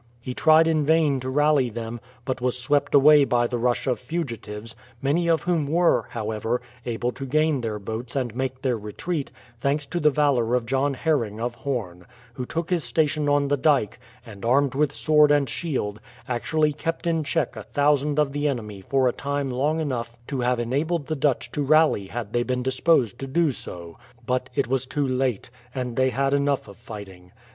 He 0.19 0.33
tried 0.33 0.65
in 0.67 0.83
vain 0.83 1.19
to 1.19 1.29
rally 1.29 1.69
them, 1.69 1.99
but 2.25 2.41
was 2.41 2.57
swept 2.57 2.95
away 2.95 3.23
by 3.23 3.45
the 3.45 3.59
rush 3.59 3.85
of 3.85 3.99
fugitives, 3.99 4.75
many 4.99 5.27
of 5.29 5.43
whom 5.43 5.67
were, 5.67 6.07
however, 6.09 6.59
able 6.87 7.11
to 7.11 7.25
gain 7.27 7.61
their 7.61 7.77
boats 7.77 8.15
and 8.15 8.33
make 8.35 8.63
their 8.63 8.79
retreat, 8.79 9.29
thanks 9.59 9.85
to 9.85 9.99
the 9.99 10.09
valour 10.09 10.55
of 10.55 10.65
John 10.65 10.95
Haring 10.95 11.39
of 11.39 11.53
Horn, 11.53 12.07
who 12.33 12.47
took 12.47 12.71
his 12.71 12.83
station 12.83 13.29
on 13.29 13.47
the 13.47 13.57
dyke, 13.57 13.99
and, 14.25 14.43
armed 14.43 14.73
with 14.73 14.91
sword 14.91 15.29
and 15.31 15.47
shield, 15.47 15.99
actually 16.27 16.73
kept 16.73 17.05
in 17.05 17.23
check 17.23 17.55
a 17.55 17.61
thousand 17.61 18.17
of 18.17 18.33
the 18.33 18.47
enemy 18.47 18.81
for 18.81 19.07
a 19.07 19.13
time 19.13 19.51
long 19.51 19.79
enough 19.79 20.17
to 20.29 20.39
have 20.39 20.59
enabled 20.59 21.05
the 21.05 21.15
Dutch 21.15 21.51
to 21.51 21.61
rally 21.61 22.07
had 22.07 22.33
they 22.33 22.41
been 22.41 22.63
disposed 22.63 23.19
to 23.19 23.27
do 23.27 23.51
so. 23.51 23.99
But 24.25 24.49
it 24.55 24.65
was 24.67 24.87
too 24.87 25.07
late; 25.07 25.51
and 25.75 25.95
they 25.95 26.09
had 26.09 26.33
enough 26.33 26.67
of 26.67 26.77
fighting. 26.77 27.33